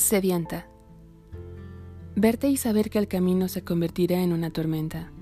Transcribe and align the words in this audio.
Sedienta. 0.00 0.66
Verte 2.16 2.48
y 2.48 2.56
saber 2.56 2.88
que 2.88 2.98
el 2.98 3.06
camino 3.06 3.48
se 3.48 3.62
convertirá 3.62 4.22
en 4.22 4.32
una 4.32 4.50
tormenta. 4.50 5.12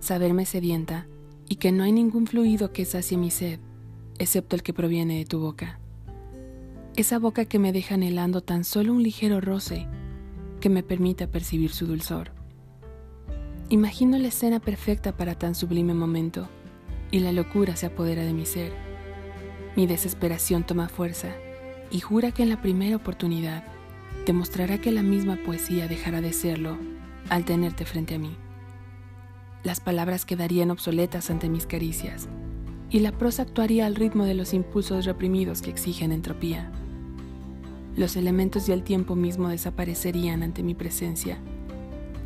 Saberme 0.00 0.46
sedienta 0.46 1.06
y 1.46 1.56
que 1.56 1.72
no 1.72 1.84
hay 1.84 1.92
ningún 1.92 2.26
fluido 2.26 2.72
que 2.72 2.86
sacie 2.86 3.18
mi 3.18 3.30
sed, 3.30 3.60
excepto 4.18 4.56
el 4.56 4.62
que 4.62 4.72
proviene 4.72 5.18
de 5.18 5.26
tu 5.26 5.40
boca. 5.40 5.78
Esa 6.96 7.18
boca 7.18 7.44
que 7.44 7.58
me 7.58 7.70
deja 7.70 7.96
anhelando 7.96 8.40
tan 8.40 8.64
solo 8.64 8.94
un 8.94 9.02
ligero 9.02 9.42
roce 9.42 9.86
que 10.58 10.70
me 10.70 10.82
permita 10.82 11.26
percibir 11.26 11.70
su 11.70 11.86
dulzor. 11.86 12.32
Imagino 13.68 14.16
la 14.16 14.28
escena 14.28 14.58
perfecta 14.58 15.18
para 15.18 15.34
tan 15.34 15.54
sublime 15.54 15.92
momento 15.92 16.48
y 17.10 17.20
la 17.20 17.30
locura 17.30 17.76
se 17.76 17.86
apodera 17.86 18.24
de 18.24 18.32
mi 18.32 18.46
ser. 18.46 18.72
Mi 19.76 19.86
desesperación 19.86 20.64
toma 20.64 20.88
fuerza 20.88 21.28
y 21.90 22.00
jura 22.00 22.32
que 22.32 22.42
en 22.42 22.48
la 22.48 22.62
primera 22.62 22.96
oportunidad 22.96 23.71
demostrará 24.26 24.78
que 24.78 24.92
la 24.92 25.02
misma 25.02 25.36
poesía 25.36 25.88
dejará 25.88 26.20
de 26.20 26.32
serlo 26.32 26.78
al 27.28 27.44
tenerte 27.44 27.84
frente 27.84 28.14
a 28.14 28.18
mí. 28.18 28.36
Las 29.64 29.80
palabras 29.80 30.24
quedarían 30.24 30.70
obsoletas 30.70 31.30
ante 31.30 31.48
mis 31.48 31.66
caricias 31.66 32.28
y 32.90 33.00
la 33.00 33.12
prosa 33.12 33.42
actuaría 33.42 33.86
al 33.86 33.94
ritmo 33.94 34.24
de 34.24 34.34
los 34.34 34.54
impulsos 34.54 35.04
reprimidos 35.04 35.62
que 35.62 35.70
exigen 35.70 36.12
entropía. 36.12 36.70
Los 37.96 38.16
elementos 38.16 38.68
y 38.68 38.72
el 38.72 38.82
tiempo 38.82 39.16
mismo 39.16 39.48
desaparecerían 39.48 40.42
ante 40.42 40.62
mi 40.62 40.74
presencia, 40.74 41.38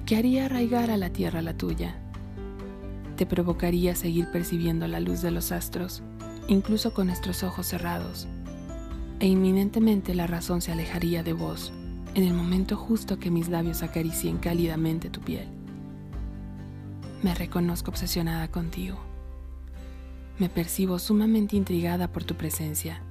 que 0.06 0.16
haría 0.16 0.46
arraigar 0.46 0.90
a 0.90 0.96
la 0.96 1.10
tierra 1.10 1.42
la 1.42 1.56
tuya. 1.56 1.96
Te 3.16 3.26
provocaría 3.26 3.94
seguir 3.94 4.28
percibiendo 4.30 4.86
la 4.86 5.00
luz 5.00 5.22
de 5.22 5.30
los 5.30 5.50
astros, 5.50 6.02
incluso 6.48 6.94
con 6.94 7.08
nuestros 7.08 7.42
ojos 7.42 7.66
cerrados, 7.66 8.28
e 9.18 9.26
inminentemente 9.26 10.14
la 10.14 10.26
razón 10.26 10.60
se 10.60 10.72
alejaría 10.72 11.22
de 11.22 11.32
vos 11.32 11.72
en 12.16 12.24
el 12.24 12.32
momento 12.32 12.78
justo 12.78 13.18
que 13.18 13.30
mis 13.30 13.50
labios 13.50 13.82
acaricien 13.82 14.38
cálidamente 14.38 15.10
tu 15.10 15.20
piel. 15.20 15.46
Me 17.22 17.34
reconozco 17.34 17.90
obsesionada 17.90 18.50
contigo. 18.50 18.96
Me 20.38 20.48
percibo 20.48 20.98
sumamente 20.98 21.56
intrigada 21.56 22.10
por 22.10 22.24
tu 22.24 22.34
presencia. 22.34 23.02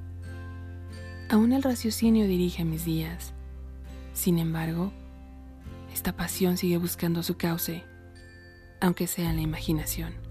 Aún 1.29 1.53
el 1.53 1.61
raciocinio 1.61 2.27
dirige 2.27 2.65
mis 2.65 2.83
días. 2.83 3.33
Sin 4.13 4.39
embargo, 4.39 4.91
esta 5.93 6.15
pasión 6.15 6.57
sigue 6.57 6.77
buscando 6.77 7.21
su 7.21 7.37
cauce, 7.37 7.83
aunque 8.81 9.05
sea 9.05 9.29
en 9.29 9.35
la 9.35 9.43
imaginación. 9.43 10.24